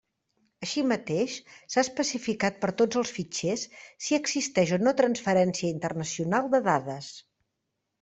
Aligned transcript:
Així 0.67 0.83
mateix, 0.91 1.35
s'ha 1.73 1.83
especificat 1.89 2.57
per 2.65 2.71
tots 2.81 3.01
els 3.03 3.13
fitxers, 3.19 3.69
si 4.09 4.21
existeix 4.21 4.77
o 4.79 4.83
no 4.89 4.99
transferència 5.05 5.75
internacional 5.79 6.55
de 6.57 6.67
dades. 6.75 7.17